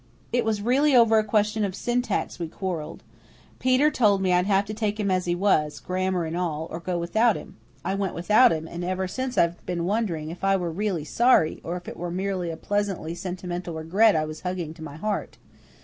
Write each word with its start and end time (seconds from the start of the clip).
It 0.33 0.43
was 0.43 0.63
really 0.63 0.95
over 0.95 1.19
a 1.19 1.23
question 1.23 1.63
of 1.63 1.75
syntax 1.75 2.39
we 2.39 2.47
quarrelled. 2.47 3.03
Peter 3.59 3.91
told 3.91 4.19
me 4.19 4.33
I'd 4.33 4.47
have 4.47 4.65
to 4.65 4.73
take 4.73 4.99
him 4.99 5.11
as 5.11 5.25
he 5.25 5.35
was, 5.35 5.79
grammar 5.79 6.25
and 6.25 6.35
all, 6.35 6.67
or 6.71 6.79
go 6.79 6.97
without 6.97 7.35
him. 7.35 7.57
I 7.85 7.93
went 7.93 8.15
without 8.15 8.51
him 8.51 8.67
and 8.67 8.83
ever 8.83 9.07
since 9.07 9.37
I've 9.37 9.63
been 9.67 9.85
wondering 9.85 10.31
if 10.31 10.43
I 10.43 10.55
were 10.57 10.71
really 10.71 11.05
sorry, 11.05 11.61
or 11.63 11.77
if 11.77 11.87
it 11.87 11.97
were 11.97 12.09
merely 12.09 12.49
a 12.49 12.57
pleasantly 12.57 13.13
sentimental 13.13 13.75
regret 13.75 14.15
I 14.15 14.25
was 14.25 14.41
hugging 14.41 14.73
to 14.73 14.83
my 14.83 14.95
heart. 14.95 15.37